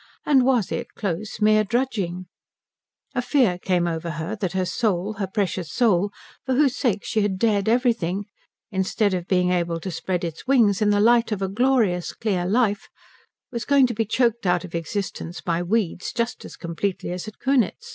And 0.25 0.43
was 0.43 0.71
it, 0.71 0.95
close, 0.95 1.39
mere 1.39 1.63
drudging? 1.63 2.25
A 3.13 3.21
fear 3.21 3.59
came 3.59 3.85
over 3.87 4.09
her 4.17 4.35
that 4.37 4.53
her 4.53 4.65
soul, 4.65 5.13
her 5.19 5.27
precious 5.27 5.71
soul, 5.71 6.09
for 6.43 6.55
whose 6.55 6.75
sake 6.75 7.05
she 7.05 7.21
had 7.21 7.37
dared 7.37 7.69
everything, 7.69 8.25
instead 8.71 9.13
of 9.13 9.27
being 9.27 9.51
able 9.51 9.79
to 9.79 9.91
spread 9.91 10.23
its 10.23 10.47
wings 10.47 10.81
in 10.81 10.89
the 10.89 10.99
light 10.99 11.31
of 11.31 11.43
a 11.43 11.47
glorious 11.47 12.13
clear 12.13 12.47
life 12.47 12.89
was 13.51 13.63
going 13.63 13.85
to 13.85 13.93
be 13.93 14.05
choked 14.05 14.47
out 14.47 14.63
of 14.65 14.73
existence 14.73 15.39
by 15.39 15.61
weeds 15.61 16.11
just 16.11 16.43
as 16.45 16.55
completely 16.55 17.11
as 17.11 17.27
at 17.27 17.37
Kunitz. 17.37 17.89